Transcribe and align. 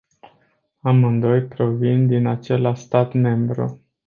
Amândoi 0.79 1.43
provin 1.45 2.07
din 2.07 2.27
același 2.27 2.81
stat 2.81 3.13
membru. 3.13 3.81